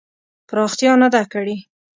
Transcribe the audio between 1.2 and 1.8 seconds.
کړې.